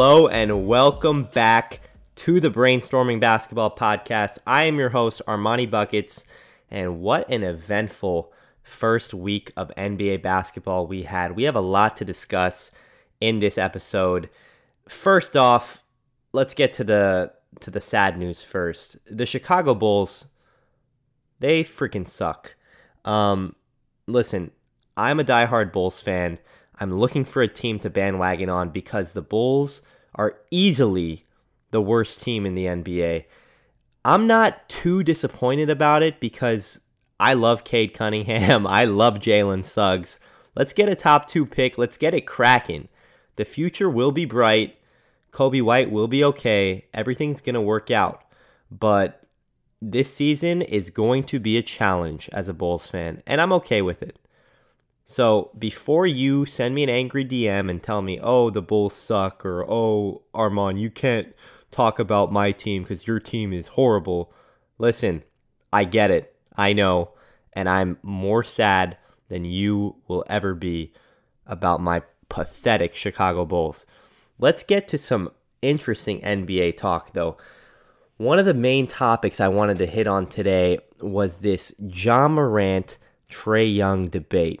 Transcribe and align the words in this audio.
Hello 0.00 0.28
and 0.28 0.68
welcome 0.68 1.24
back 1.24 1.80
to 2.14 2.38
the 2.38 2.52
Brainstorming 2.52 3.18
Basketball 3.18 3.74
Podcast. 3.74 4.38
I 4.46 4.62
am 4.62 4.78
your 4.78 4.90
host, 4.90 5.20
Armani 5.26 5.68
Buckets, 5.68 6.24
and 6.70 7.00
what 7.00 7.28
an 7.28 7.42
eventful 7.42 8.32
first 8.62 9.12
week 9.12 9.50
of 9.56 9.72
NBA 9.76 10.22
basketball 10.22 10.86
we 10.86 11.02
had. 11.02 11.34
We 11.34 11.42
have 11.42 11.56
a 11.56 11.60
lot 11.60 11.96
to 11.96 12.04
discuss 12.04 12.70
in 13.20 13.40
this 13.40 13.58
episode. 13.58 14.30
First 14.88 15.36
off, 15.36 15.82
let's 16.32 16.54
get 16.54 16.72
to 16.74 16.84
the 16.84 17.32
to 17.58 17.68
the 17.72 17.80
sad 17.80 18.16
news 18.16 18.40
first. 18.40 18.98
The 19.10 19.26
Chicago 19.26 19.74
Bulls, 19.74 20.26
they 21.40 21.64
freaking 21.64 22.06
suck. 22.06 22.54
Um, 23.04 23.56
listen, 24.06 24.52
I'm 24.96 25.18
a 25.18 25.24
diehard 25.24 25.72
Bulls 25.72 26.00
fan. 26.00 26.38
I'm 26.80 26.92
looking 26.92 27.24
for 27.24 27.42
a 27.42 27.48
team 27.48 27.78
to 27.80 27.90
bandwagon 27.90 28.48
on 28.48 28.70
because 28.70 29.12
the 29.12 29.22
Bulls 29.22 29.82
are 30.14 30.38
easily 30.50 31.26
the 31.70 31.80
worst 31.80 32.22
team 32.22 32.46
in 32.46 32.54
the 32.54 32.66
NBA. 32.66 33.24
I'm 34.04 34.26
not 34.26 34.68
too 34.68 35.02
disappointed 35.02 35.70
about 35.70 36.02
it 36.02 36.20
because 36.20 36.80
I 37.20 37.34
love 37.34 37.64
Cade 37.64 37.94
Cunningham. 37.94 38.66
I 38.66 38.84
love 38.84 39.14
Jalen 39.14 39.66
Suggs. 39.66 40.18
Let's 40.54 40.72
get 40.72 40.88
a 40.88 40.96
top 40.96 41.28
two 41.28 41.46
pick. 41.46 41.78
Let's 41.78 41.98
get 41.98 42.14
it 42.14 42.26
cracking. 42.26 42.88
The 43.36 43.44
future 43.44 43.90
will 43.90 44.12
be 44.12 44.24
bright. 44.24 44.76
Coby 45.32 45.62
White 45.62 45.90
will 45.90 46.08
be 46.08 46.24
okay. 46.24 46.86
Everything's 46.94 47.40
going 47.40 47.54
to 47.54 47.60
work 47.60 47.90
out. 47.90 48.22
But 48.70 49.22
this 49.80 50.12
season 50.12 50.62
is 50.62 50.90
going 50.90 51.24
to 51.24 51.38
be 51.38 51.56
a 51.56 51.62
challenge 51.62 52.28
as 52.32 52.48
a 52.48 52.54
Bulls 52.54 52.86
fan, 52.86 53.22
and 53.26 53.40
I'm 53.40 53.52
okay 53.54 53.82
with 53.82 54.02
it. 54.02 54.18
So 55.10 55.50
before 55.58 56.06
you 56.06 56.44
send 56.44 56.74
me 56.74 56.84
an 56.84 56.90
angry 56.90 57.24
DM 57.24 57.70
and 57.70 57.82
tell 57.82 58.02
me, 58.02 58.20
oh, 58.22 58.50
the 58.50 58.60
Bulls 58.60 58.94
suck, 58.94 59.44
or 59.44 59.64
oh, 59.68 60.22
Armand, 60.34 60.80
you 60.80 60.90
can't 60.90 61.34
talk 61.70 61.98
about 61.98 62.30
my 62.30 62.52
team 62.52 62.82
because 62.82 63.06
your 63.06 63.18
team 63.18 63.54
is 63.54 63.68
horrible. 63.68 64.30
Listen, 64.76 65.22
I 65.72 65.84
get 65.84 66.10
it. 66.10 66.36
I 66.56 66.74
know. 66.74 67.12
And 67.54 67.70
I'm 67.70 67.98
more 68.02 68.44
sad 68.44 68.98
than 69.30 69.46
you 69.46 69.96
will 70.08 70.24
ever 70.28 70.54
be 70.54 70.92
about 71.46 71.80
my 71.80 72.02
pathetic 72.28 72.94
Chicago 72.94 73.46
Bulls. 73.46 73.86
Let's 74.38 74.62
get 74.62 74.86
to 74.88 74.98
some 74.98 75.30
interesting 75.62 76.20
NBA 76.20 76.76
talk, 76.76 77.14
though. 77.14 77.38
One 78.18 78.38
of 78.38 78.44
the 78.44 78.54
main 78.54 78.86
topics 78.86 79.40
I 79.40 79.48
wanted 79.48 79.78
to 79.78 79.86
hit 79.86 80.06
on 80.06 80.26
today 80.26 80.80
was 81.00 81.38
this 81.38 81.72
Ja 81.78 82.28
Morant 82.28 82.98
Trae 83.30 83.74
Young 83.74 84.08
debate. 84.08 84.60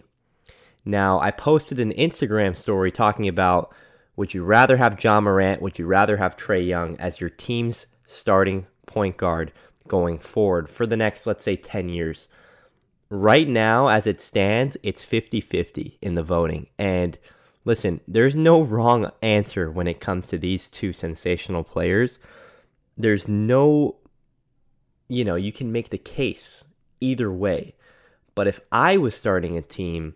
Now, 0.88 1.20
I 1.20 1.32
posted 1.32 1.80
an 1.80 1.92
Instagram 1.92 2.56
story 2.56 2.90
talking 2.90 3.28
about 3.28 3.74
would 4.16 4.32
you 4.32 4.42
rather 4.42 4.78
have 4.78 5.04
Ja 5.04 5.20
Morant, 5.20 5.60
would 5.60 5.78
you 5.78 5.84
rather 5.84 6.16
have 6.16 6.34
Trae 6.34 6.66
Young 6.66 6.98
as 6.98 7.20
your 7.20 7.28
team's 7.28 7.84
starting 8.06 8.66
point 8.86 9.18
guard 9.18 9.52
going 9.86 10.18
forward 10.18 10.70
for 10.70 10.86
the 10.86 10.96
next, 10.96 11.26
let's 11.26 11.44
say, 11.44 11.56
10 11.56 11.90
years? 11.90 12.26
Right 13.10 13.46
now, 13.46 13.88
as 13.88 14.06
it 14.06 14.18
stands, 14.22 14.78
it's 14.82 15.04
50 15.04 15.42
50 15.42 15.98
in 16.00 16.14
the 16.14 16.22
voting. 16.22 16.68
And 16.78 17.18
listen, 17.66 18.00
there's 18.08 18.34
no 18.34 18.62
wrong 18.62 19.10
answer 19.20 19.70
when 19.70 19.88
it 19.88 20.00
comes 20.00 20.28
to 20.28 20.38
these 20.38 20.70
two 20.70 20.94
sensational 20.94 21.64
players. 21.64 22.18
There's 22.96 23.28
no, 23.28 23.96
you 25.06 25.26
know, 25.26 25.36
you 25.36 25.52
can 25.52 25.70
make 25.70 25.90
the 25.90 25.98
case 25.98 26.64
either 26.98 27.30
way. 27.30 27.74
But 28.34 28.48
if 28.48 28.60
I 28.72 28.96
was 28.96 29.14
starting 29.14 29.58
a 29.58 29.62
team, 29.62 30.14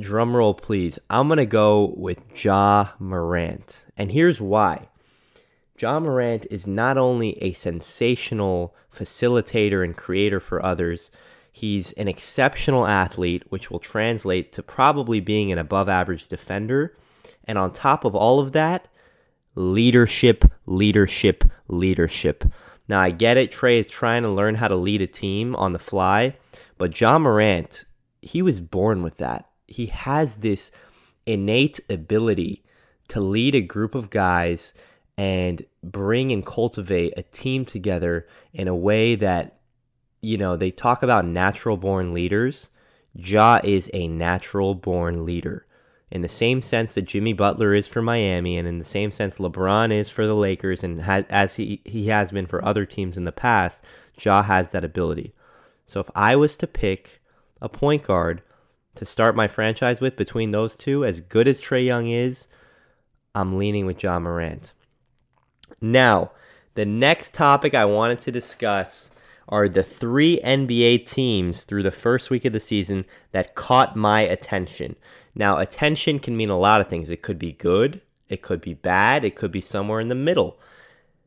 drum 0.00 0.34
roll 0.34 0.54
please, 0.54 0.98
I'm 1.10 1.28
going 1.28 1.38
to 1.38 1.46
go 1.46 1.94
with 1.96 2.18
Ja 2.44 2.90
Morant. 2.98 3.84
And 3.96 4.10
here's 4.12 4.40
why. 4.40 4.88
Ja 5.78 5.98
Morant 5.98 6.46
is 6.50 6.66
not 6.66 6.96
only 6.98 7.42
a 7.42 7.52
sensational 7.52 8.74
facilitator 8.94 9.84
and 9.84 9.96
creator 9.96 10.40
for 10.40 10.64
others, 10.64 11.10
he's 11.50 11.92
an 11.92 12.08
exceptional 12.08 12.86
athlete, 12.86 13.44
which 13.48 13.70
will 13.70 13.78
translate 13.78 14.52
to 14.52 14.62
probably 14.62 15.20
being 15.20 15.50
an 15.50 15.58
above 15.58 15.88
average 15.88 16.28
defender. 16.28 16.96
And 17.44 17.58
on 17.58 17.72
top 17.72 18.04
of 18.04 18.14
all 18.14 18.40
of 18.40 18.52
that, 18.52 18.88
leadership, 19.54 20.44
leadership, 20.66 21.44
leadership. 21.68 22.44
Now, 22.88 23.00
I 23.00 23.10
get 23.10 23.36
it. 23.36 23.52
Trae 23.52 23.78
is 23.78 23.88
trying 23.88 24.22
to 24.22 24.30
learn 24.30 24.56
how 24.56 24.68
to 24.68 24.76
lead 24.76 25.02
a 25.02 25.06
team 25.06 25.54
on 25.56 25.72
the 25.72 25.78
fly, 25.78 26.36
but 26.78 26.98
Ja 27.00 27.18
Morant, 27.18 27.84
he 28.20 28.42
was 28.42 28.60
born 28.60 29.02
with 29.02 29.16
that 29.18 29.48
he 29.72 29.86
has 29.86 30.36
this 30.36 30.70
innate 31.26 31.80
ability 31.88 32.62
to 33.08 33.20
lead 33.20 33.54
a 33.54 33.60
group 33.60 33.94
of 33.94 34.10
guys 34.10 34.72
and 35.16 35.64
bring 35.82 36.32
and 36.32 36.46
cultivate 36.46 37.14
a 37.16 37.22
team 37.22 37.64
together 37.64 38.26
in 38.52 38.68
a 38.68 38.74
way 38.74 39.14
that 39.14 39.58
you 40.20 40.38
know 40.38 40.56
they 40.56 40.70
talk 40.70 41.02
about 41.02 41.26
natural 41.26 41.76
born 41.76 42.14
leaders. 42.14 42.68
Ja 43.14 43.60
is 43.62 43.90
a 43.92 44.06
natural 44.08 44.74
born 44.74 45.24
leader. 45.24 45.66
In 46.10 46.22
the 46.22 46.28
same 46.28 46.62
sense 46.62 46.94
that 46.94 47.02
jimmy 47.02 47.32
butler 47.32 47.74
is 47.74 47.88
for 47.88 48.02
miami 48.02 48.56
and 48.58 48.68
in 48.68 48.78
the 48.78 48.84
same 48.84 49.12
sense 49.12 49.36
lebron 49.36 49.92
is 49.92 50.10
for 50.10 50.26
the 50.26 50.36
lakers 50.36 50.84
and 50.84 51.02
has, 51.02 51.24
as 51.30 51.56
he, 51.56 51.80
he 51.84 52.08
has 52.08 52.30
been 52.30 52.46
for 52.46 52.64
other 52.64 52.84
teams 52.86 53.16
in 53.16 53.24
the 53.24 53.32
past 53.32 53.80
ja 54.20 54.42
has 54.42 54.70
that 54.70 54.84
ability. 54.84 55.34
So 55.86 56.00
if 56.00 56.10
i 56.14 56.36
was 56.36 56.56
to 56.56 56.66
pick 56.66 57.20
a 57.60 57.68
point 57.68 58.04
guard 58.04 58.42
to 58.94 59.04
start 59.04 59.36
my 59.36 59.48
franchise 59.48 60.00
with 60.00 60.16
between 60.16 60.50
those 60.50 60.76
two, 60.76 61.04
as 61.04 61.20
good 61.20 61.48
as 61.48 61.60
Trae 61.60 61.84
Young 61.84 62.08
is, 62.08 62.46
I'm 63.34 63.56
leaning 63.58 63.86
with 63.86 64.02
Ja 64.02 64.18
Morant. 64.18 64.72
Now, 65.80 66.32
the 66.74 66.84
next 66.84 67.34
topic 67.34 67.74
I 67.74 67.84
wanted 67.84 68.20
to 68.22 68.32
discuss 68.32 69.10
are 69.48 69.68
the 69.68 69.82
three 69.82 70.40
NBA 70.44 71.06
teams 71.06 71.64
through 71.64 71.82
the 71.82 71.90
first 71.90 72.30
week 72.30 72.44
of 72.44 72.52
the 72.52 72.60
season 72.60 73.04
that 73.32 73.54
caught 73.54 73.96
my 73.96 74.20
attention. 74.20 74.96
Now, 75.34 75.58
attention 75.58 76.18
can 76.18 76.36
mean 76.36 76.50
a 76.50 76.58
lot 76.58 76.80
of 76.80 76.88
things. 76.88 77.10
It 77.10 77.22
could 77.22 77.38
be 77.38 77.52
good, 77.52 78.00
it 78.28 78.42
could 78.42 78.60
be 78.60 78.74
bad, 78.74 79.24
it 79.24 79.36
could 79.36 79.52
be 79.52 79.60
somewhere 79.60 80.00
in 80.00 80.08
the 80.08 80.14
middle. 80.14 80.58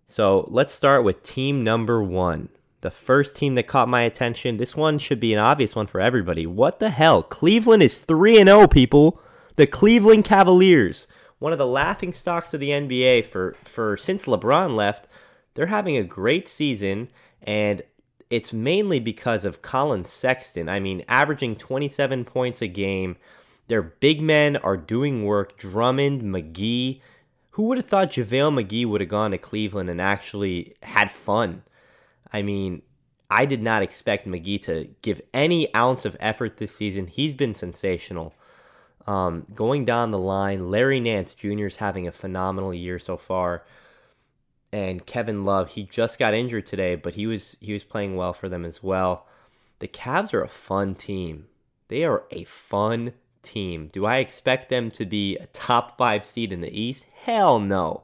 So 0.07 0.47
let's 0.51 0.73
start 0.73 1.03
with 1.03 1.23
team 1.23 1.63
number 1.63 2.01
one 2.03 2.49
the 2.85 2.91
first 2.91 3.35
team 3.35 3.55
that 3.55 3.65
caught 3.65 3.89
my 3.89 4.03
attention. 4.03 4.57
This 4.57 4.75
one 4.75 4.99
should 4.99 5.19
be 5.19 5.33
an 5.33 5.39
obvious 5.39 5.75
one 5.75 5.87
for 5.87 5.99
everybody. 5.99 6.45
What 6.45 6.79
the 6.79 6.91
hell? 6.91 7.23
Cleveland 7.23 7.81
is 7.81 7.97
3 7.97 8.37
and 8.39 8.47
0, 8.47 8.67
people. 8.67 9.19
The 9.55 9.65
Cleveland 9.65 10.23
Cavaliers, 10.23 11.07
one 11.39 11.51
of 11.51 11.57
the 11.57 11.65
laughing 11.65 12.13
stocks 12.13 12.53
of 12.53 12.59
the 12.59 12.69
NBA 12.69 13.25
for 13.25 13.55
for 13.63 13.97
since 13.97 14.25
LeBron 14.25 14.75
left. 14.75 15.07
They're 15.55 15.65
having 15.65 15.97
a 15.97 16.03
great 16.03 16.47
season 16.47 17.09
and 17.41 17.81
it's 18.29 18.53
mainly 18.53 18.99
because 18.99 19.45
of 19.45 19.63
Collin 19.63 20.05
Sexton. 20.05 20.69
I 20.69 20.79
mean, 20.79 21.03
averaging 21.07 21.55
27 21.55 22.23
points 22.23 22.61
a 22.61 22.67
game. 22.67 23.17
Their 23.67 23.81
big 23.81 24.21
men 24.21 24.57
are 24.57 24.77
doing 24.77 25.25
work. 25.25 25.57
Drummond, 25.57 26.21
McGee. 26.21 27.01
Who 27.51 27.63
would 27.63 27.77
have 27.77 27.87
thought 27.87 28.11
JaVale 28.11 28.63
McGee 28.63 28.85
would 28.85 29.01
have 29.01 29.09
gone 29.09 29.31
to 29.31 29.39
Cleveland 29.39 29.89
and 29.89 29.99
actually 29.99 30.75
had 30.83 31.09
fun? 31.09 31.63
I 32.31 32.41
mean, 32.41 32.81
I 33.29 33.45
did 33.45 33.61
not 33.61 33.81
expect 33.81 34.27
McGee 34.27 34.61
to 34.63 34.89
give 35.01 35.21
any 35.33 35.73
ounce 35.75 36.05
of 36.05 36.17
effort 36.19 36.57
this 36.57 36.75
season. 36.75 37.07
He's 37.07 37.33
been 37.33 37.55
sensational. 37.55 38.33
Um, 39.07 39.45
going 39.53 39.85
down 39.85 40.11
the 40.11 40.19
line, 40.19 40.69
Larry 40.69 40.99
Nance 40.99 41.33
Jr. 41.33 41.65
is 41.65 41.75
having 41.75 42.07
a 42.07 42.11
phenomenal 42.11 42.73
year 42.73 42.97
so 42.97 43.17
far, 43.17 43.63
and 44.71 45.05
Kevin 45.05 45.45
Love 45.45 45.69
he 45.69 45.83
just 45.83 46.17
got 46.17 46.33
injured 46.33 46.65
today, 46.65 46.95
but 46.95 47.15
he 47.15 47.27
was 47.27 47.55
he 47.59 47.73
was 47.73 47.83
playing 47.83 48.15
well 48.15 48.33
for 48.33 48.49
them 48.49 48.65
as 48.65 48.81
well. 48.81 49.27
The 49.79 49.87
Cavs 49.87 50.33
are 50.33 50.43
a 50.43 50.49
fun 50.49 50.95
team. 50.95 51.47
They 51.87 52.03
are 52.03 52.23
a 52.31 52.45
fun 52.45 53.13
team. 53.43 53.89
Do 53.91 54.05
I 54.05 54.17
expect 54.17 54.69
them 54.69 54.89
to 54.91 55.05
be 55.05 55.37
a 55.37 55.45
top 55.47 55.97
five 55.97 56.25
seed 56.25 56.51
in 56.51 56.61
the 56.61 56.79
East? 56.79 57.05
Hell 57.13 57.59
no, 57.59 58.03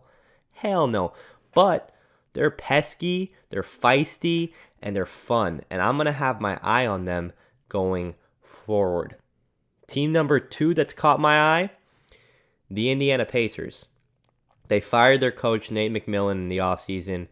hell 0.53 0.87
no. 0.87 1.13
But 1.53 1.90
they're 2.33 2.51
pesky, 2.51 3.33
they're 3.49 3.63
feisty, 3.63 4.53
and 4.81 4.95
they're 4.95 5.05
fun. 5.05 5.61
And 5.69 5.81
I'm 5.81 5.97
going 5.97 6.05
to 6.05 6.11
have 6.11 6.41
my 6.41 6.59
eye 6.61 6.85
on 6.85 7.05
them 7.05 7.33
going 7.69 8.15
forward. 8.41 9.15
Team 9.87 10.11
number 10.11 10.39
two 10.39 10.73
that's 10.73 10.93
caught 10.93 11.19
my 11.19 11.39
eye 11.39 11.71
the 12.69 12.89
Indiana 12.89 13.25
Pacers. 13.25 13.85
They 14.69 14.79
fired 14.79 15.19
their 15.19 15.31
coach, 15.31 15.69
Nate 15.69 15.91
McMillan, 15.91 16.33
in 16.33 16.47
the 16.47 16.59
offseason. 16.59 17.27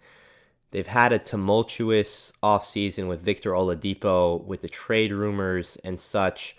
They've 0.71 0.85
had 0.85 1.13
a 1.13 1.19
tumultuous 1.19 2.33
offseason 2.43 3.07
with 3.07 3.21
Victor 3.21 3.51
Oladipo, 3.51 4.43
with 4.43 4.61
the 4.61 4.67
trade 4.67 5.13
rumors 5.13 5.77
and 5.85 5.99
such. 5.99 6.57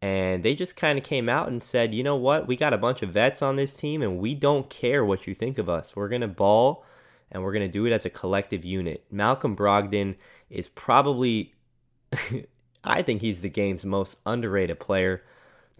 And 0.00 0.42
they 0.42 0.54
just 0.54 0.76
kind 0.76 0.98
of 0.98 1.04
came 1.04 1.28
out 1.28 1.48
and 1.48 1.62
said, 1.62 1.92
you 1.92 2.04
know 2.04 2.16
what? 2.16 2.46
We 2.46 2.56
got 2.56 2.72
a 2.72 2.78
bunch 2.78 3.02
of 3.02 3.10
vets 3.10 3.42
on 3.42 3.56
this 3.56 3.74
team, 3.74 4.00
and 4.00 4.18
we 4.18 4.34
don't 4.34 4.70
care 4.70 5.04
what 5.04 5.26
you 5.26 5.34
think 5.34 5.58
of 5.58 5.68
us. 5.68 5.94
We're 5.96 6.08
going 6.08 6.20
to 6.22 6.28
ball 6.28 6.84
and 7.30 7.42
we're 7.42 7.52
going 7.52 7.66
to 7.66 7.72
do 7.72 7.86
it 7.86 7.92
as 7.92 8.04
a 8.04 8.10
collective 8.10 8.64
unit. 8.64 9.04
Malcolm 9.10 9.56
Brogdon 9.56 10.16
is 10.48 10.68
probably, 10.68 11.54
I 12.84 13.02
think 13.02 13.20
he's 13.20 13.40
the 13.40 13.48
game's 13.48 13.84
most 13.84 14.16
underrated 14.26 14.80
player. 14.80 15.22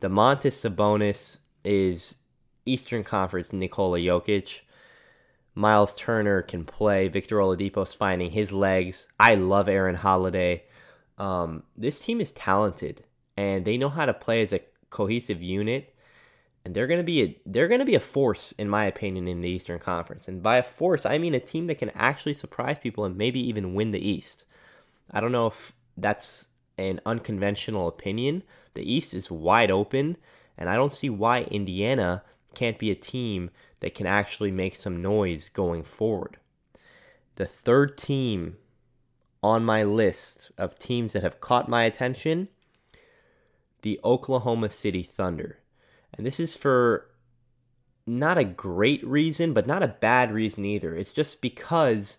Domantas 0.00 0.54
Sabonis 0.54 1.38
is 1.64 2.14
Eastern 2.66 3.04
Conference 3.04 3.52
Nikola 3.52 3.98
Jokic. 3.98 4.60
Miles 5.54 5.96
Turner 5.96 6.42
can 6.42 6.64
play. 6.64 7.08
Victor 7.08 7.36
Oladipo's 7.36 7.92
finding 7.92 8.30
his 8.30 8.52
legs. 8.52 9.06
I 9.18 9.34
love 9.34 9.68
Aaron 9.68 9.96
Holiday. 9.96 10.64
Um, 11.18 11.64
this 11.76 12.00
team 12.00 12.20
is 12.20 12.32
talented 12.32 13.04
and 13.36 13.64
they 13.64 13.76
know 13.76 13.88
how 13.88 14.06
to 14.06 14.14
play 14.14 14.42
as 14.42 14.52
a 14.52 14.60
cohesive 14.90 15.42
unit. 15.42 15.94
And 16.64 16.74
they're 16.74 16.86
gonna 16.86 17.02
be 17.02 17.22
a 17.22 17.40
they're 17.46 17.68
gonna 17.68 17.84
be 17.84 17.94
a 17.94 18.00
force, 18.00 18.52
in 18.58 18.68
my 18.68 18.84
opinion, 18.84 19.28
in 19.28 19.40
the 19.40 19.48
Eastern 19.48 19.78
Conference. 19.78 20.28
And 20.28 20.42
by 20.42 20.58
a 20.58 20.62
force, 20.62 21.06
I 21.06 21.18
mean 21.18 21.34
a 21.34 21.40
team 21.40 21.66
that 21.68 21.78
can 21.78 21.90
actually 21.90 22.34
surprise 22.34 22.76
people 22.82 23.04
and 23.04 23.16
maybe 23.16 23.40
even 23.40 23.74
win 23.74 23.90
the 23.92 24.06
East. 24.06 24.44
I 25.10 25.20
don't 25.20 25.32
know 25.32 25.46
if 25.46 25.72
that's 25.96 26.48
an 26.78 27.00
unconventional 27.06 27.88
opinion. 27.88 28.42
The 28.74 28.90
East 28.90 29.14
is 29.14 29.30
wide 29.30 29.70
open, 29.70 30.16
and 30.56 30.68
I 30.68 30.76
don't 30.76 30.94
see 30.94 31.10
why 31.10 31.42
Indiana 31.42 32.22
can't 32.54 32.78
be 32.78 32.90
a 32.90 32.96
team 32.96 33.50
that 33.80 33.94
can 33.94 34.06
actually 34.06 34.50
make 34.50 34.76
some 34.76 35.02
noise 35.02 35.48
going 35.48 35.82
forward. 35.82 36.36
The 37.36 37.46
third 37.46 37.96
team 37.96 38.56
on 39.42 39.64
my 39.64 39.82
list 39.82 40.50
of 40.58 40.78
teams 40.78 41.14
that 41.14 41.22
have 41.22 41.40
caught 41.40 41.68
my 41.68 41.84
attention 41.84 42.48
the 43.82 43.98
Oklahoma 44.04 44.68
City 44.68 45.02
Thunder. 45.02 45.58
And 46.14 46.26
this 46.26 46.40
is 46.40 46.54
for 46.54 47.06
not 48.06 48.38
a 48.38 48.44
great 48.44 49.06
reason, 49.06 49.52
but 49.52 49.66
not 49.66 49.82
a 49.82 49.88
bad 49.88 50.32
reason 50.32 50.64
either. 50.64 50.94
It's 50.94 51.12
just 51.12 51.40
because 51.40 52.16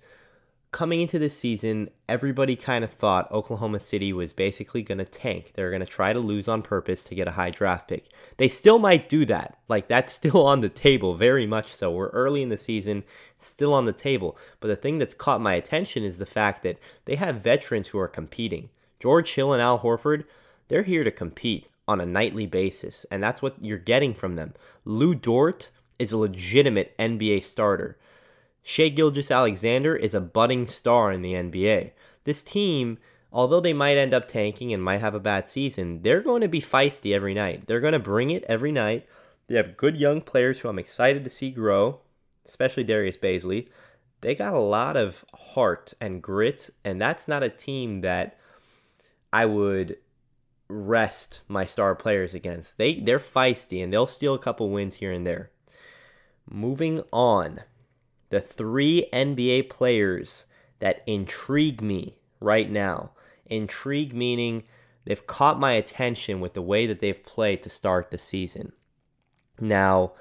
coming 0.72 1.02
into 1.02 1.20
this 1.20 1.38
season, 1.38 1.90
everybody 2.08 2.56
kind 2.56 2.84
of 2.84 2.92
thought 2.92 3.32
Oklahoma 3.32 3.80
City 3.80 4.14
was 4.14 4.32
basically 4.32 4.82
going 4.82 5.00
to 5.00 5.06
tank. 5.06 5.52
They're 5.54 5.70
going 5.70 5.82
to 5.82 5.86
try 5.86 6.14
to 6.14 6.20
lose 6.20 6.48
on 6.48 6.62
purpose 6.62 7.04
to 7.06 7.16
get 7.16 7.28
a 7.28 7.32
high 7.32 7.50
draft 7.50 7.90
pick. 7.90 8.06
They 8.38 8.48
still 8.48 8.80
might 8.80 9.10
do 9.10 9.26
that. 9.26 9.58
Like, 9.68 9.88
that's 9.88 10.14
still 10.22 10.46
on 10.46 10.62
the 10.62 10.70
table, 10.70 11.16
very 11.16 11.46
much 11.46 11.76
so. 11.76 11.92
We're 11.92 12.10
early 12.10 12.42
in 12.42 12.50
the 12.50 12.58
season, 12.58 13.04
still 13.40 13.74
on 13.74 13.86
the 13.86 13.94
table. 13.94 14.38
But 14.62 14.70
the 14.70 14.76
thing 14.78 14.98
that's 14.98 15.14
caught 15.14 15.42
my 15.42 15.56
attention 15.56 16.04
is 16.04 16.18
the 16.18 16.26
fact 16.26 16.64
that 16.64 16.80
they 17.06 17.16
have 17.16 17.42
veterans 17.42 17.90
who 17.90 18.00
are 18.00 18.08
competing. 18.08 18.70
George 19.00 19.34
Hill 19.34 19.52
and 19.52 19.62
Al 19.62 19.80
Horford, 19.80 20.24
they're 20.70 20.84
here 20.84 21.04
to 21.04 21.12
compete 21.12 21.68
on 21.88 22.02
a 22.02 22.06
nightly 22.06 22.46
basis, 22.46 23.06
and 23.12 23.22
that's 23.22 23.42
what 23.42 23.56
you're 23.62 23.78
getting 23.78 24.14
from 24.14 24.36
them. 24.36 24.54
Lu 24.86 25.16
Dort 25.16 25.70
is 26.00 26.12
a 26.12 26.18
legitimate 26.18 26.96
NBA 26.98 27.44
starter. 27.44 27.98
Shai 28.64 28.90
Gilgeous-Alexander 28.90 29.96
is 29.96 30.14
a 30.14 30.22
budding 30.22 30.66
star 30.66 31.12
in 31.12 31.22
the 31.22 31.34
NBA. 31.34 31.92
This 32.24 32.44
team, 32.44 33.00
although 33.32 33.60
they 33.60 33.74
might 33.74 33.98
end 33.98 34.14
up 34.14 34.28
tanking 34.28 34.74
and 34.74 34.84
might 34.84 35.02
have 35.02 35.16
a 35.16 35.20
bad 35.20 35.50
season, 35.50 36.02
they're 36.02 36.22
going 36.22 36.42
to 36.42 36.48
be 36.48 36.62
feisty 36.62 37.14
every 37.14 37.34
night. 37.34 37.66
They're 37.68 37.80
going 37.80 37.94
to 37.94 38.00
bring 38.00 38.30
it 38.30 38.46
every 38.48 38.72
night. 38.72 39.08
They 39.48 39.56
have 39.56 39.78
good 39.78 39.98
young 39.98 40.22
players 40.22 40.60
who 40.60 40.70
I'm 40.70 40.80
excited 40.80 41.24
to 41.24 41.30
see 41.30 41.50
grow, 41.50 42.00
especially 42.48 42.84
Darius 42.84 43.18
Bazley. 43.18 43.68
They 44.22 44.36
got 44.36 44.54
a 44.54 44.60
lot 44.60 44.96
of 44.96 45.26
heart 45.34 45.94
and 46.00 46.22
grit, 46.22 46.70
and 46.86 47.02
that's 47.02 47.28
not 47.28 47.44
a 47.44 47.50
team 47.50 48.02
that 48.02 48.38
I 49.34 49.46
would 49.46 49.98
rest 50.72 51.42
my 51.48 51.66
star 51.66 51.96
players 51.96 52.34
against. 52.34 52.78
They 52.78 53.00
they're 53.00 53.20
feisty 53.20 53.84
and 53.84 53.92
they'll 53.92 54.08
steal 54.08 54.34
a 54.34 54.40
couple 54.40 54.70
wins 54.70 54.96
here 54.96 55.12
and 55.12 55.26
there. 55.26 55.52
Moving 56.50 57.04
on, 57.12 57.62
the 58.30 58.42
three 58.42 59.08
NBA 59.14 59.70
players 59.70 60.46
that 60.80 61.04
intrigue 61.06 61.82
me 61.82 62.18
right 62.40 62.70
now. 62.70 63.12
Intrigue 63.46 64.14
meaning 64.14 64.64
they've 65.06 65.28
caught 65.28 65.60
my 65.60 65.74
attention 65.74 66.40
with 66.40 66.54
the 66.54 66.62
way 66.62 66.88
that 66.88 67.00
they've 67.00 67.24
played 67.24 67.64
to 67.64 67.70
start 67.70 68.10
the 68.10 68.18
season. 68.18 68.72
Now, 69.60 70.14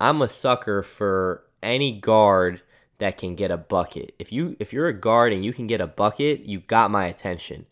I'm 0.00 0.22
a 0.22 0.28
sucker 0.28 0.82
for 0.82 1.44
any 1.62 1.98
guard 1.98 2.62
that 2.98 3.18
can 3.18 3.34
get 3.34 3.50
a 3.50 3.56
bucket. 3.56 4.14
If 4.18 4.32
you 4.32 4.56
if 4.60 4.72
you're 4.72 4.88
a 4.88 4.98
guard 4.98 5.32
and 5.32 5.44
you 5.44 5.52
can 5.52 5.66
get 5.66 5.80
a 5.80 5.86
bucket, 5.86 6.40
you 6.40 6.60
got 6.60 6.90
my 6.90 7.06
attention. 7.06 7.66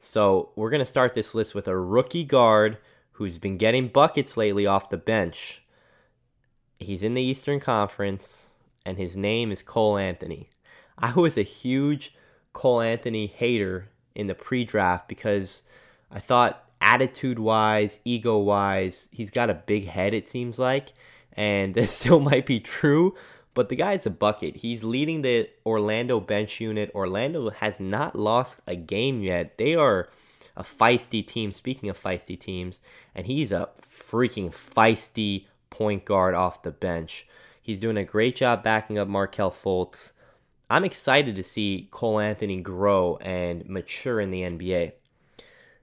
So 0.00 0.50
we're 0.56 0.70
going 0.70 0.80
to 0.80 0.86
start 0.86 1.14
this 1.14 1.34
list 1.34 1.54
with 1.54 1.68
a 1.68 1.78
rookie 1.78 2.24
guard 2.24 2.78
who's 3.12 3.36
been 3.36 3.58
getting 3.58 3.88
buckets 3.88 4.36
lately 4.36 4.66
off 4.66 4.88
the 4.88 4.96
bench. 4.96 5.62
He's 6.78 7.02
in 7.02 7.12
the 7.12 7.22
Eastern 7.22 7.60
Conference, 7.60 8.48
and 8.86 8.96
his 8.96 9.14
name 9.14 9.52
is 9.52 9.62
Cole 9.62 9.98
Anthony. 9.98 10.48
I 10.98 11.12
was 11.12 11.36
a 11.36 11.42
huge 11.42 12.14
Cole 12.54 12.80
Anthony 12.80 13.26
hater 13.26 13.90
in 14.14 14.26
the 14.26 14.34
pre 14.34 14.64
draft 14.64 15.06
because 15.06 15.62
I 16.10 16.18
thought 16.18 16.64
attitude 16.80 17.38
wise, 17.38 17.98
ego 18.04 18.38
wise, 18.38 19.08
he's 19.12 19.30
got 19.30 19.50
a 19.50 19.54
big 19.54 19.86
head, 19.86 20.14
it 20.14 20.30
seems 20.30 20.58
like. 20.58 20.94
And 21.34 21.74
this 21.76 21.92
still 21.92 22.20
might 22.20 22.46
be 22.46 22.58
true, 22.58 23.14
but 23.54 23.68
the 23.68 23.76
guy's 23.76 24.06
a 24.06 24.10
bucket. 24.10 24.56
He's 24.56 24.84
leading 24.84 25.22
the 25.22 25.48
Orlando 25.66 26.20
bench 26.20 26.60
unit. 26.60 26.90
Orlando 26.94 27.50
has 27.50 27.80
not 27.80 28.16
lost 28.16 28.60
a 28.66 28.76
game 28.76 29.22
yet. 29.22 29.58
They 29.58 29.74
are 29.74 30.08
a 30.56 30.62
feisty 30.62 31.26
team. 31.26 31.52
Speaking 31.52 31.88
of 31.88 32.00
feisty 32.00 32.38
teams, 32.38 32.80
and 33.14 33.26
he's 33.26 33.52
a 33.52 33.68
freaking 33.92 34.52
feisty 34.52 35.46
point 35.70 36.04
guard 36.04 36.34
off 36.34 36.62
the 36.62 36.70
bench. 36.70 37.26
He's 37.62 37.80
doing 37.80 37.96
a 37.96 38.04
great 38.04 38.36
job 38.36 38.62
backing 38.62 38.98
up 38.98 39.08
Markelle 39.08 39.50
Fultz. 39.50 40.12
I'm 40.68 40.84
excited 40.84 41.34
to 41.36 41.42
see 41.42 41.88
Cole 41.90 42.20
Anthony 42.20 42.60
grow 42.60 43.16
and 43.16 43.68
mature 43.68 44.20
in 44.20 44.30
the 44.30 44.42
NBA. 44.42 44.92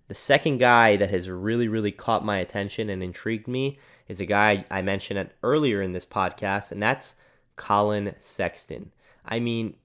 The 0.08 0.16
second 0.16 0.60
guy 0.60 0.96
that 0.96 1.10
has 1.10 1.30
really, 1.30 1.68
really 1.68 1.92
caught 1.92 2.24
my 2.24 2.38
attention 2.38 2.90
and 2.90 3.04
intrigued 3.04 3.48
me 3.48 3.80
is 4.08 4.22
a 4.22 4.26
guy 4.26 4.66
I 4.72 4.82
mentioned 4.82 5.30
earlier 5.44 5.82
in 5.82 5.92
this 5.92 6.06
podcast, 6.06 6.72
and 6.72 6.82
that's 6.82 7.16
Collin 7.58 8.16
Sexton. 8.20 8.92
I 9.26 9.40
mean, 9.40 9.76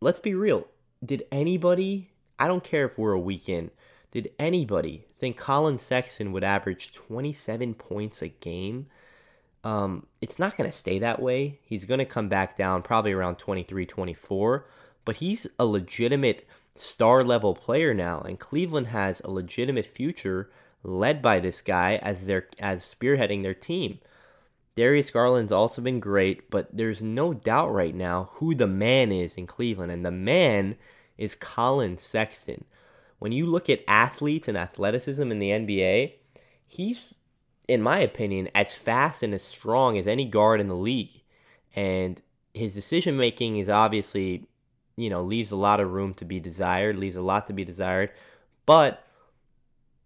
let's 0.00 0.20
be 0.20 0.34
real. 0.34 0.66
Did 1.04 1.24
anybody, 1.32 2.10
I 2.38 2.46
don't 2.46 2.62
care 2.62 2.84
if 2.84 2.98
we're 2.98 3.12
a 3.12 3.20
weekend, 3.20 3.70
did 4.10 4.30
anybody 4.38 5.06
think 5.18 5.36
Collin 5.36 5.78
Sexton 5.78 6.32
would 6.32 6.44
average 6.44 6.92
27 6.92 7.74
points 7.74 8.20
a 8.20 8.28
game? 8.28 8.86
Um, 9.64 10.06
it's 10.20 10.38
not 10.38 10.56
going 10.56 10.70
to 10.70 10.76
stay 10.76 10.98
that 11.00 11.20
way. 11.20 11.58
He's 11.62 11.84
going 11.84 11.98
to 11.98 12.04
come 12.04 12.28
back 12.28 12.56
down 12.56 12.82
probably 12.82 13.12
around 13.12 13.36
23, 13.36 13.86
24, 13.86 14.66
but 15.04 15.16
he's 15.16 15.46
a 15.58 15.66
legitimate 15.66 16.46
star 16.74 17.24
level 17.24 17.54
player 17.54 17.92
now, 17.92 18.20
and 18.20 18.38
Cleveland 18.38 18.86
has 18.86 19.20
a 19.20 19.30
legitimate 19.30 19.86
future 19.86 20.50
led 20.82 21.20
by 21.20 21.40
this 21.40 21.60
guy 21.60 21.96
as 21.96 22.24
their 22.24 22.46
as 22.60 22.82
spearheading 22.82 23.42
their 23.42 23.54
team. 23.54 23.98
Darius 24.78 25.10
Garland's 25.10 25.50
also 25.50 25.82
been 25.82 25.98
great, 25.98 26.52
but 26.52 26.68
there's 26.72 27.02
no 27.02 27.34
doubt 27.34 27.72
right 27.72 27.96
now 27.96 28.30
who 28.34 28.54
the 28.54 28.68
man 28.68 29.10
is 29.10 29.34
in 29.34 29.44
Cleveland, 29.44 29.90
and 29.90 30.06
the 30.06 30.12
man 30.12 30.76
is 31.16 31.34
Collin 31.34 31.98
Sexton. 31.98 32.64
When 33.18 33.32
you 33.32 33.46
look 33.46 33.68
at 33.68 33.82
athletes 33.88 34.46
and 34.46 34.56
athleticism 34.56 35.32
in 35.32 35.40
the 35.40 35.50
NBA, 35.50 36.12
he's, 36.68 37.18
in 37.66 37.82
my 37.82 37.98
opinion, 37.98 38.50
as 38.54 38.72
fast 38.72 39.24
and 39.24 39.34
as 39.34 39.42
strong 39.42 39.98
as 39.98 40.06
any 40.06 40.24
guard 40.24 40.60
in 40.60 40.68
the 40.68 40.76
league. 40.76 41.22
And 41.74 42.22
his 42.54 42.72
decision 42.72 43.16
making 43.16 43.56
is 43.56 43.68
obviously, 43.68 44.46
you 44.94 45.10
know, 45.10 45.24
leaves 45.24 45.50
a 45.50 45.56
lot 45.56 45.80
of 45.80 45.90
room 45.90 46.14
to 46.14 46.24
be 46.24 46.38
desired, 46.38 46.96
leaves 46.96 47.16
a 47.16 47.20
lot 47.20 47.48
to 47.48 47.52
be 47.52 47.64
desired. 47.64 48.12
But 48.64 49.04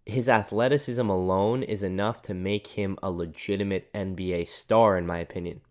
his 0.05 0.27
athleticism 0.27 1.07
alone 1.09 1.63
is 1.63 1.83
enough 1.83 2.21
to 2.23 2.33
make 2.33 2.67
him 2.67 2.97
a 3.01 3.09
legitimate 3.09 3.91
NBA 3.93 4.47
star, 4.47 4.97
in 4.97 5.07
my 5.07 5.19
opinion. 5.19 5.61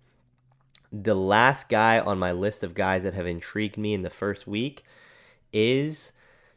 The 0.91 1.15
last 1.15 1.69
guy 1.69 1.99
on 1.99 2.19
my 2.19 2.33
list 2.33 2.63
of 2.63 2.75
guys 2.75 3.03
that 3.03 3.15
have 3.15 3.27
intrigued 3.27 3.77
me 3.77 3.95
in 3.95 4.03
the 4.03 4.11
first 4.11 4.47
week 4.47 4.85
is, 5.53 6.13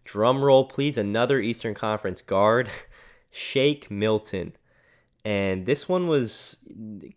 drumroll 0.05 0.70
please, 0.70 0.98
another 0.98 1.39
Eastern 1.39 1.74
Conference 1.74 2.22
guard, 2.22 2.70
Shake 3.32 3.91
Milton. 3.91 4.55
And 5.25 5.65
this 5.65 5.89
one 5.89 6.08
was, 6.08 6.55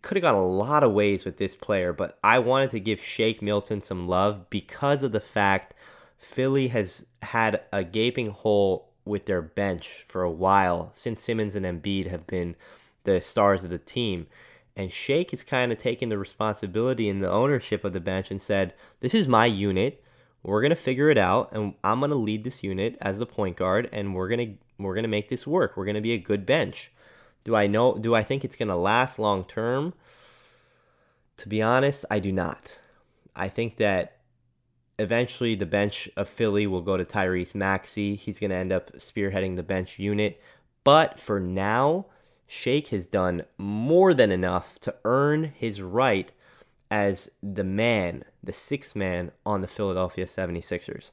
could 0.01 0.17
have 0.17 0.23
gone 0.23 0.33
a 0.35 0.45
lot 0.45 0.83
of 0.83 0.93
ways 0.93 1.25
with 1.25 1.37
this 1.37 1.55
player, 1.55 1.93
but 1.93 2.17
I 2.23 2.39
wanted 2.39 2.71
to 2.71 2.79
give 2.79 2.99
Shake 2.99 3.41
Milton 3.41 3.81
some 3.81 4.07
love 4.07 4.49
because 4.49 5.03
of 5.03 5.11
the 5.11 5.19
fact 5.19 5.73
Philly 6.17 6.67
has 6.69 7.05
had 7.21 7.61
a 7.71 7.83
gaping 7.83 8.31
hole 8.31 8.88
with 9.09 9.25
their 9.25 9.41
bench 9.41 10.05
for 10.07 10.23
a 10.23 10.31
while 10.31 10.91
since 10.93 11.21
Simmons 11.21 11.55
and 11.55 11.65
Embiid 11.65 12.07
have 12.07 12.25
been 12.27 12.55
the 13.03 13.19
stars 13.19 13.63
of 13.63 13.69
the 13.69 13.77
team. 13.77 14.27
And 14.75 14.91
Shake 14.91 15.31
has 15.31 15.43
kind 15.43 15.71
of 15.71 15.77
taken 15.77 16.07
the 16.07 16.17
responsibility 16.17 17.09
and 17.09 17.21
the 17.21 17.29
ownership 17.29 17.83
of 17.83 17.91
the 17.91 17.99
bench 17.99 18.31
and 18.31 18.41
said, 18.41 18.73
This 19.01 19.13
is 19.13 19.27
my 19.27 19.45
unit. 19.45 20.01
We're 20.41 20.61
gonna 20.61 20.77
figure 20.77 21.09
it 21.09 21.17
out, 21.17 21.51
and 21.51 21.73
I'm 21.83 21.99
gonna 21.99 22.15
lead 22.15 22.45
this 22.45 22.63
unit 22.63 22.97
as 23.01 23.19
the 23.19 23.25
point 23.25 23.57
guard, 23.57 23.89
and 23.91 24.15
we're 24.15 24.29
gonna 24.29 24.53
we're 24.77 24.95
gonna 24.95 25.09
make 25.09 25.27
this 25.27 25.45
work. 25.45 25.75
We're 25.75 25.85
gonna 25.85 25.99
be 25.99 26.13
a 26.13 26.17
good 26.17 26.45
bench. 26.45 26.91
Do 27.43 27.55
I 27.55 27.67
know 27.67 27.97
do 27.97 28.15
I 28.15 28.23
think 28.23 28.45
it's 28.45 28.55
gonna 28.55 28.77
last 28.77 29.19
long 29.19 29.43
term? 29.43 29.93
To 31.37 31.49
be 31.49 31.61
honest, 31.61 32.05
I 32.09 32.19
do 32.19 32.31
not. 32.31 32.79
I 33.35 33.49
think 33.49 33.77
that 33.77 34.18
eventually 34.99 35.55
the 35.55 35.65
bench 35.65 36.09
of 36.17 36.29
Philly 36.29 36.67
will 36.67 36.81
go 36.81 36.97
to 36.97 37.05
Tyrese 37.05 37.55
Maxey. 37.55 38.15
He's 38.15 38.37
going 38.37 38.51
to 38.51 38.57
end 38.57 38.71
up 38.71 38.91
spearheading 38.97 39.55
the 39.55 39.63
bench 39.63 39.97
unit. 39.97 40.41
But 40.83 41.19
for 41.19 41.39
now, 41.39 42.07
Shake 42.45 42.89
has 42.89 43.07
done 43.07 43.45
more 43.57 44.13
than 44.13 44.31
enough 44.31 44.79
to 44.81 44.93
earn 45.05 45.45
his 45.55 45.81
right 45.81 46.31
as 46.91 47.31
the 47.41 47.63
man, 47.63 48.25
the 48.43 48.53
sixth 48.53 48.95
man 48.95 49.31
on 49.45 49.61
the 49.61 49.67
Philadelphia 49.67 50.25
76ers. 50.25 51.11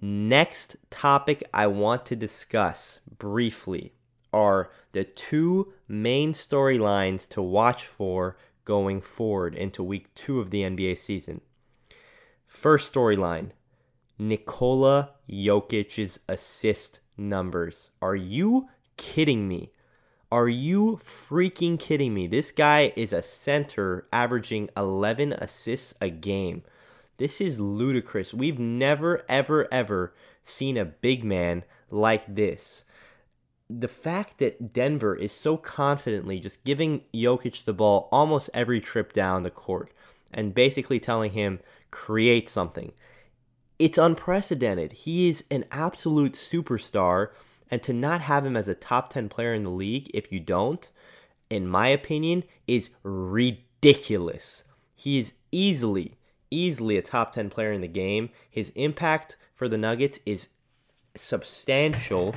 Next 0.00 0.76
topic 0.90 1.44
I 1.54 1.66
want 1.66 2.06
to 2.06 2.16
discuss 2.16 2.98
briefly 3.18 3.92
are 4.32 4.70
the 4.92 5.04
two 5.04 5.74
main 5.86 6.32
storylines 6.32 7.28
to 7.28 7.42
watch 7.42 7.86
for 7.86 8.36
going 8.64 9.02
forward 9.02 9.54
into 9.54 9.82
week 9.82 10.12
two 10.14 10.40
of 10.40 10.50
the 10.50 10.62
NBA 10.62 10.98
season. 10.98 11.42
First 12.52 12.94
storyline 12.94 13.50
Nikola 14.18 15.14
Jokic's 15.28 16.20
assist 16.28 17.00
numbers. 17.16 17.90
Are 18.00 18.14
you 18.14 18.68
kidding 18.96 19.48
me? 19.48 19.72
Are 20.30 20.50
you 20.50 21.00
freaking 21.02 21.80
kidding 21.80 22.14
me? 22.14 22.28
This 22.28 22.52
guy 22.52 22.92
is 22.94 23.12
a 23.12 23.22
center 23.22 24.06
averaging 24.12 24.68
11 24.76 25.32
assists 25.32 25.94
a 26.00 26.10
game. 26.10 26.62
This 27.16 27.40
is 27.40 27.58
ludicrous. 27.58 28.32
We've 28.32 28.60
never, 28.60 29.24
ever, 29.28 29.66
ever 29.72 30.14
seen 30.44 30.76
a 30.76 30.84
big 30.84 31.24
man 31.24 31.64
like 31.90 32.32
this. 32.32 32.84
The 33.68 33.88
fact 33.88 34.38
that 34.38 34.72
Denver 34.72 35.16
is 35.16 35.32
so 35.32 35.56
confidently 35.56 36.38
just 36.38 36.62
giving 36.64 37.02
Jokic 37.12 37.64
the 37.64 37.72
ball 37.72 38.08
almost 38.12 38.50
every 38.54 38.80
trip 38.80 39.14
down 39.14 39.42
the 39.42 39.50
court 39.50 39.90
and 40.32 40.54
basically 40.54 41.00
telling 41.00 41.32
him, 41.32 41.60
create 41.92 42.50
something. 42.50 42.92
It's 43.78 43.98
unprecedented. 43.98 44.92
He 44.92 45.28
is 45.28 45.44
an 45.50 45.64
absolute 45.70 46.32
superstar 46.32 47.28
and 47.70 47.82
to 47.84 47.92
not 47.92 48.20
have 48.20 48.44
him 48.44 48.56
as 48.56 48.68
a 48.68 48.74
top 48.74 49.12
10 49.12 49.28
player 49.28 49.54
in 49.54 49.62
the 49.62 49.70
league, 49.70 50.10
if 50.12 50.32
you 50.32 50.40
don't, 50.40 50.88
in 51.48 51.66
my 51.66 51.88
opinion, 51.88 52.44
is 52.66 52.90
ridiculous. 53.02 54.64
He 54.94 55.18
is 55.18 55.32
easily, 55.52 56.18
easily 56.50 56.96
a 56.98 57.02
top 57.02 57.32
10 57.32 57.48
player 57.50 57.72
in 57.72 57.80
the 57.80 57.88
game. 57.88 58.30
His 58.50 58.70
impact 58.74 59.36
for 59.54 59.68
the 59.68 59.78
Nuggets 59.78 60.20
is 60.26 60.48
substantial, 61.16 62.34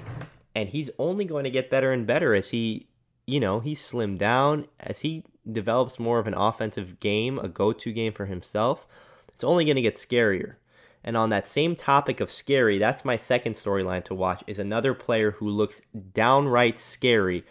and 0.55 0.69
he's 0.69 0.89
only 0.97 1.25
going 1.25 1.43
to 1.43 1.49
get 1.49 1.69
better 1.69 1.91
and 1.91 2.07
better 2.07 2.33
as 2.33 2.49
he, 2.49 2.87
you 3.27 3.39
know, 3.39 3.59
he's 3.59 3.81
slimmed 3.81 4.19
down, 4.19 4.67
as 4.79 5.01
he 5.01 5.25
develops 5.51 5.99
more 5.99 6.19
of 6.19 6.27
an 6.27 6.33
offensive 6.33 6.99
game, 6.99 7.39
a 7.39 7.47
go 7.47 7.73
to 7.73 7.91
game 7.91 8.13
for 8.13 8.25
himself. 8.25 8.87
It's 9.35 9.43
only 9.43 9.65
going 9.65 9.75
to 9.75 9.81
get 9.81 9.95
scarier. 9.95 10.55
And 11.03 11.17
on 11.17 11.29
that 11.29 11.49
same 11.49 11.75
topic 11.75 12.21
of 12.21 12.31
scary, 12.31 12.79
that's 12.79 13.03
my 13.03 13.17
second 13.17 13.55
storyline 13.55 14.05
to 14.05 14.15
watch 14.15 14.45
is 14.47 14.59
another 14.59 14.93
player 14.93 15.31
who 15.31 15.49
looks 15.49 15.81
downright 16.13 16.79
scary 16.79 17.43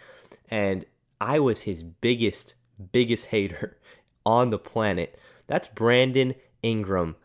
and 0.49 0.83
I 1.21 1.39
was 1.39 1.61
his 1.61 1.83
biggest 1.83 2.55
biggest 2.91 3.27
hater 3.27 3.77
on 4.25 4.49
the 4.49 4.59
planet. 4.59 5.17
That's 5.47 5.67
Brandon 5.67 6.33
Ingram. 6.63 7.15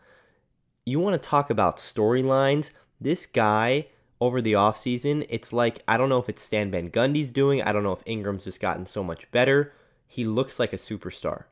You 0.85 0.99
want 0.99 1.19
to 1.19 1.27
talk 1.27 1.49
about 1.49 1.77
storylines? 1.77 2.71
This 2.99 3.25
guy 3.25 3.87
over 4.19 4.43
the 4.43 4.53
offseason, 4.53 5.25
it's 5.27 5.51
like 5.51 5.81
I 5.87 5.97
don't 5.97 6.09
know 6.09 6.19
if 6.19 6.29
it's 6.29 6.43
Stan 6.43 6.69
Van 6.69 6.91
Gundy's 6.91 7.31
doing, 7.31 7.63
I 7.63 7.71
don't 7.71 7.83
know 7.83 7.93
if 7.93 8.03
Ingram's 8.05 8.43
just 8.43 8.59
gotten 8.59 8.85
so 8.85 9.03
much 9.03 9.29
better. 9.31 9.73
He 10.07 10.25
looks 10.25 10.59
like 10.59 10.71
a 10.71 10.77
superstar. 10.77 11.45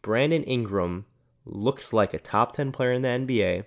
Brandon 0.00 0.42
Ingram 0.44 1.04
looks 1.44 1.92
like 1.92 2.14
a 2.14 2.18
top 2.18 2.54
10 2.54 2.72
player 2.72 2.92
in 2.92 3.02
the 3.02 3.08
NBA. 3.08 3.64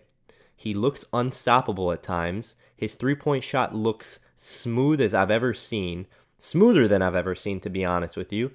He 0.56 0.74
looks 0.74 1.06
unstoppable 1.14 1.92
at 1.92 2.04
times. 2.04 2.56
His 2.76 2.96
three 2.96 3.16
point 3.16 3.44
shot 3.44 3.76
looks 3.76 4.20
smooth 4.38 5.02
as 5.02 5.14
I've 5.14 5.32
ever 5.32 5.54
seen, 5.54 6.08
smoother 6.38 6.88
than 6.88 7.02
I've 7.02 7.16
ever 7.16 7.36
seen, 7.36 7.60
to 7.62 7.70
be 7.70 7.84
honest 7.84 8.16
with 8.16 8.32
you. 8.32 8.52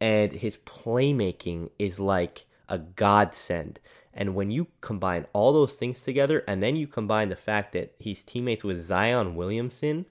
And 0.00 0.32
his 0.32 0.56
playmaking 0.58 1.70
is 1.78 2.00
like 2.00 2.46
a 2.68 2.78
godsend. 2.78 3.80
And 4.12 4.34
when 4.34 4.50
you 4.50 4.66
combine 4.80 5.26
all 5.32 5.52
those 5.52 5.74
things 5.74 6.02
together, 6.02 6.42
and 6.48 6.62
then 6.62 6.74
you 6.74 6.86
combine 6.86 7.28
the 7.28 7.36
fact 7.36 7.72
that 7.74 7.94
he's 7.98 8.22
teammates 8.24 8.64
with 8.64 8.84
Zion 8.84 9.34
Williamson, 9.34 10.06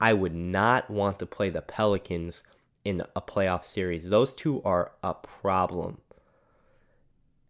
I 0.00 0.12
would 0.12 0.34
not 0.34 0.90
want 0.90 1.18
to 1.18 1.26
play 1.26 1.50
the 1.50 1.62
Pelicans 1.62 2.42
in 2.84 3.02
a 3.14 3.20
playoff 3.20 3.64
series. 3.64 4.08
Those 4.08 4.34
two 4.34 4.62
are 4.62 4.92
a 5.02 5.14
problem. 5.14 5.98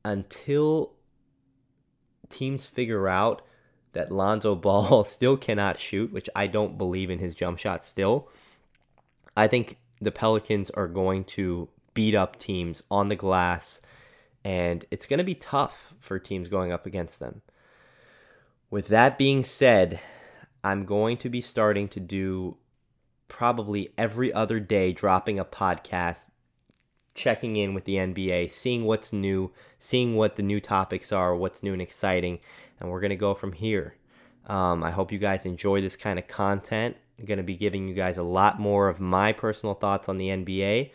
Until 0.06 0.92
teams 2.30 2.64
figure 2.64 3.08
out 3.08 3.42
that 3.92 4.12
Lonzo 4.12 4.54
Ball 4.54 5.02
still 5.08 5.36
cannot 5.36 5.80
shoot, 5.80 6.12
which 6.12 6.28
I 6.36 6.46
don't 6.46 6.78
believe 6.78 7.10
in 7.10 7.18
his 7.18 7.34
jump 7.34 7.58
shot 7.58 7.84
still, 7.84 8.28
I 9.36 9.48
think 9.48 9.78
the 10.00 10.12
Pelicans 10.12 10.70
are 10.70 10.86
going 10.86 11.24
to 11.24 11.68
beat 11.92 12.14
up 12.14 12.38
teams 12.38 12.84
on 12.88 13.08
the 13.08 13.16
glass, 13.16 13.80
and 14.44 14.84
it's 14.92 15.06
going 15.06 15.18
to 15.18 15.24
be 15.24 15.34
tough 15.34 15.92
for 15.98 16.20
teams 16.20 16.48
going 16.48 16.70
up 16.70 16.86
against 16.86 17.18
them. 17.18 17.42
With 18.70 18.86
that 18.88 19.18
being 19.18 19.42
said, 19.42 19.98
I'm 20.62 20.84
going 20.84 21.16
to 21.16 21.28
be 21.28 21.40
starting 21.40 21.88
to 21.88 22.00
do 22.00 22.58
probably 23.26 23.92
every 23.98 24.32
other 24.32 24.60
day, 24.60 24.92
dropping 24.92 25.40
a 25.40 25.44
podcast 25.44 26.28
checking 27.16 27.56
in 27.56 27.74
with 27.74 27.84
the 27.84 27.96
NBA, 27.96 28.52
seeing 28.52 28.84
what's 28.84 29.12
new, 29.12 29.50
seeing 29.80 30.14
what 30.14 30.36
the 30.36 30.42
new 30.42 30.60
topics 30.60 31.10
are, 31.10 31.34
what's 31.34 31.62
new 31.62 31.72
and 31.72 31.82
exciting, 31.82 32.38
and 32.78 32.90
we're 32.90 33.00
going 33.00 33.10
to 33.10 33.16
go 33.16 33.34
from 33.34 33.52
here. 33.52 33.94
Um, 34.46 34.84
I 34.84 34.90
hope 34.90 35.10
you 35.10 35.18
guys 35.18 35.44
enjoy 35.44 35.80
this 35.80 35.96
kind 35.96 36.18
of 36.18 36.28
content. 36.28 36.96
I'm 37.18 37.24
going 37.24 37.38
to 37.38 37.44
be 37.44 37.56
giving 37.56 37.88
you 37.88 37.94
guys 37.94 38.18
a 38.18 38.22
lot 38.22 38.60
more 38.60 38.88
of 38.88 39.00
my 39.00 39.32
personal 39.32 39.74
thoughts 39.74 40.08
on 40.08 40.18
the 40.18 40.28
NBA. 40.28 40.90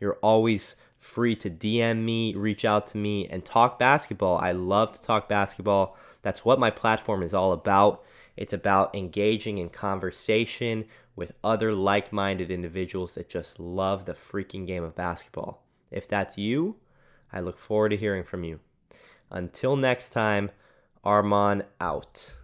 You're 0.00 0.18
always 0.22 0.76
free 1.00 1.36
to 1.36 1.50
DM 1.50 2.02
me, 2.02 2.34
reach 2.34 2.64
out 2.64 2.86
to 2.88 2.96
me, 2.96 3.28
and 3.28 3.44
talk 3.44 3.78
basketball. 3.78 4.38
I 4.38 4.52
love 4.52 4.92
to 4.92 5.02
talk 5.02 5.28
basketball. 5.28 5.96
That's 6.22 6.44
what 6.44 6.60
my 6.60 6.70
platform 6.70 7.22
is 7.22 7.34
all 7.34 7.52
about. 7.52 8.02
It's 8.36 8.52
about 8.52 8.94
engaging 8.94 9.58
in 9.58 9.68
conversation 9.68 10.84
with 11.16 11.32
other 11.42 11.74
like 11.74 12.12
minded 12.12 12.50
individuals 12.50 13.14
that 13.14 13.28
just 13.28 13.58
love 13.58 14.04
the 14.04 14.12
freaking 14.14 14.66
game 14.66 14.84
of 14.84 14.94
basketball. 14.94 15.64
If 15.90 16.06
that's 16.06 16.38
you, 16.38 16.76
I 17.32 17.40
look 17.40 17.58
forward 17.58 17.88
to 17.88 17.96
hearing 17.96 18.22
from 18.22 18.44
you. 18.44 18.60
Until 19.30 19.74
next 19.74 20.10
time, 20.10 20.50
Armon 21.04 21.62
out. 21.80 22.34